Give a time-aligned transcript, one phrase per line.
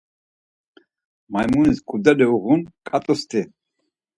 [1.31, 3.41] Maymunis ǩudeli uğun, ǩat̆usti.